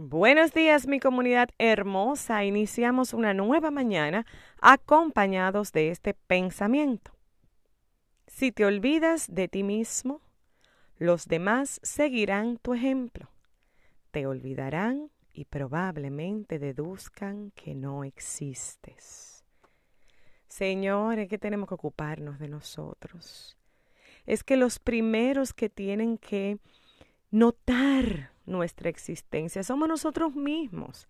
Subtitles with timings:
[0.00, 2.44] Buenos días mi comunidad hermosa.
[2.44, 4.26] Iniciamos una nueva mañana
[4.60, 7.10] acompañados de este pensamiento.
[8.28, 10.20] Si te olvidas de ti mismo,
[10.98, 13.32] los demás seguirán tu ejemplo.
[14.12, 19.44] Te olvidarán y probablemente deduzcan que no existes.
[20.46, 23.58] Señores, que tenemos que ocuparnos de nosotros.
[24.26, 26.58] Es que los primeros que tienen que
[27.32, 31.08] notar nuestra existencia, somos nosotros mismos.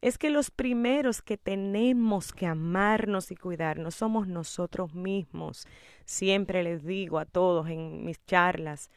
[0.00, 5.66] Es que los primeros que tenemos que amarnos y cuidarnos somos nosotros mismos.
[6.06, 8.90] Siempre les digo a todos en mis charlas,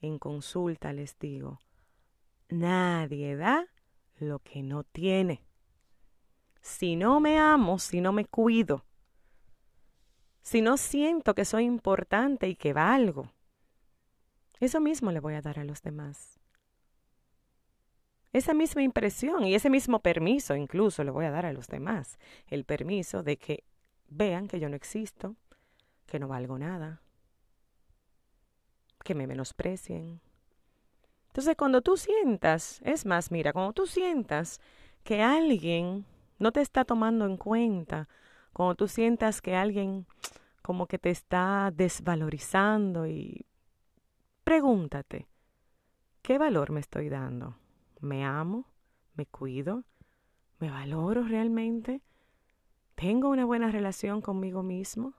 [0.00, 1.58] en consulta, les digo,
[2.48, 3.66] nadie da
[4.18, 5.42] lo que no tiene.
[6.62, 8.84] Si no me amo, si no me cuido,
[10.42, 13.30] si no siento que soy importante y que valgo,
[14.58, 16.40] eso mismo le voy a dar a los demás.
[18.36, 22.18] Esa misma impresión y ese mismo permiso incluso le voy a dar a los demás.
[22.48, 23.64] El permiso de que
[24.08, 25.36] vean que yo no existo,
[26.04, 27.00] que no valgo nada,
[29.02, 30.20] que me menosprecien.
[31.28, 34.60] Entonces cuando tú sientas, es más, mira, cuando tú sientas
[35.02, 36.04] que alguien
[36.38, 38.06] no te está tomando en cuenta,
[38.52, 40.04] cuando tú sientas que alguien
[40.60, 43.46] como que te está desvalorizando y
[44.44, 45.26] Pregúntate,
[46.20, 47.56] ¿qué valor me estoy dando?
[48.00, 48.66] ¿Me amo?
[49.14, 49.84] ¿Me cuido?
[50.58, 52.02] ¿Me valoro realmente?
[52.94, 55.14] ¿Tengo una buena relación conmigo mismo?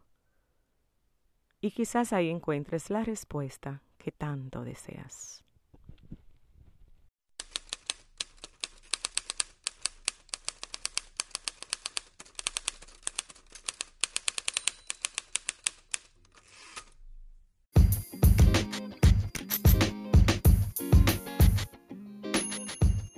[1.59, 5.44] Y quizás ahí encuentres la respuesta que tanto deseas.